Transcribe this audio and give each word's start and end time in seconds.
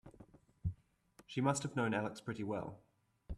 She 1.27 1.41
must 1.41 1.61
have 1.61 1.75
known 1.75 1.93
Alex 1.93 2.21
pretty 2.21 2.43
well. 2.43 2.79